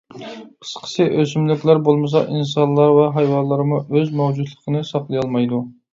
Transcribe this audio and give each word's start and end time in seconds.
قىسقىسى، 0.65 1.05
ئۆسۈملۈكلەر 1.17 1.81
بولمىسا، 1.89 2.23
ئىنسانلار 2.37 2.97
ۋە 3.01 3.03
ھايۋانلارمۇ 3.19 3.83
ئۆز 3.93 4.11
مەۋجۇتلۇقىنى 4.23 4.83
ساقلىيالمايدۇ. 4.93 5.63